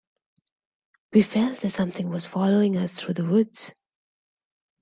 We 1.13 1.21
felt 1.21 1.59
that 1.59 1.69
something 1.73 2.09
was 2.09 2.25
following 2.25 2.75
us 2.75 2.99
through 2.99 3.13
the 3.13 3.25
woods. 3.25 3.75